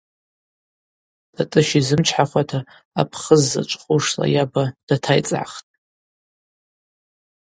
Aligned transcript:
Тӏатӏыщ 1.33 1.69
йзымчхӏауата 1.79 2.59
апхыз 3.01 3.41
зачӏвхушла 3.51 4.25
йаба 4.35 4.63
датайцӏгӏахтӏ. 4.87 5.65